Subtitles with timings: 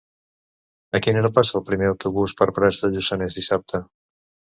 [0.99, 3.83] A quina hora passa el primer autobús per Prats de Lluçanès dissabte?